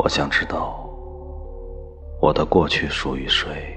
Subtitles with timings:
[0.00, 0.88] 我想知道，
[2.20, 3.76] 我的过去属于谁？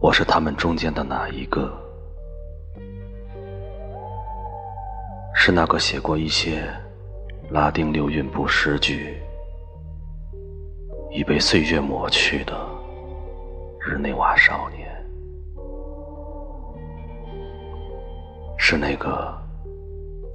[0.00, 1.72] 我是他们中间的哪一个？
[5.34, 6.68] 是那个写过一些
[7.50, 9.18] 拉丁流韵部诗句，
[11.10, 12.54] 已被岁月抹去的
[13.80, 14.86] 日内瓦少年？
[18.58, 19.34] 是那个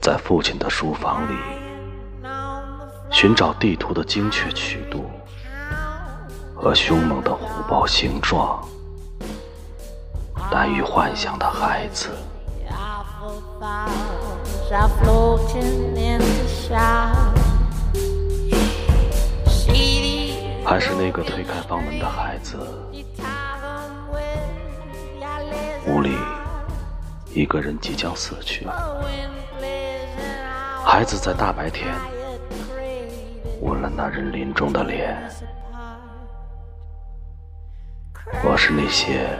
[0.01, 1.35] 在父亲的书房里
[3.11, 5.05] 寻找地图的精确曲度
[6.55, 8.59] 和凶猛的虎豹形状
[10.49, 12.09] 难于幻想的孩子？
[20.65, 22.57] 还是那个推开房门的孩子？
[25.85, 26.17] 屋里。
[27.33, 28.67] 一个人即将死去，
[30.83, 31.87] 孩子在大白天
[33.61, 35.17] 吻了那人临终的脸。
[38.43, 39.37] 我是那些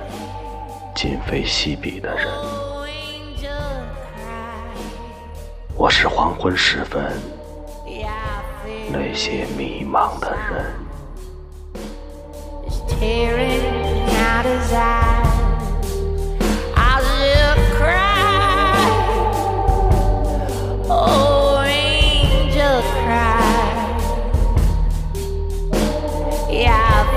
[0.96, 2.28] 今非昔比的人，
[5.76, 7.12] 我是黄昏时分
[8.92, 10.66] 那些迷茫的人。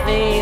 [0.07, 0.34] nothing.